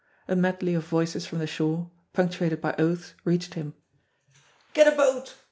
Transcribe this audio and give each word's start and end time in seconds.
A 0.27 0.35
medley 0.35 0.73
of 0.73 0.83
voices 0.87 1.27
from 1.27 1.37
the 1.37 1.45
shore, 1.45 1.91
punctuated 2.11 2.59
by 2.59 2.73
oaths, 2.79 3.13
reached 3.23 3.53
him: 3.53 3.75
"Get 4.73 4.91
a 4.91 4.95
boat. 4.95 5.35